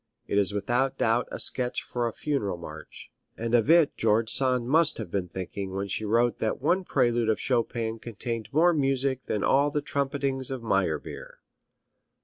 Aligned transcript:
It 0.25 0.39
is 0.39 0.51
without 0.51 0.97
doubt 0.97 1.27
a 1.31 1.39
sketch 1.39 1.83
for 1.83 2.07
a 2.07 2.11
funeral 2.11 2.57
march, 2.57 3.11
and 3.37 3.53
of 3.53 3.69
it 3.69 3.95
George 3.97 4.31
Sand 4.31 4.67
must 4.67 4.97
have 4.97 5.11
been 5.11 5.27
thinking 5.27 5.75
when 5.75 5.85
she 5.87 6.05
wrote 6.05 6.39
that 6.39 6.59
one 6.59 6.83
prelude 6.83 7.29
of 7.29 7.39
Chopin 7.39 7.99
contained 7.99 8.49
more 8.51 8.73
music 8.73 9.25
than 9.25 9.43
all 9.43 9.69
the 9.69 9.83
trumpetings 9.83 10.49
of 10.49 10.63
Meyerbeer. 10.63 11.37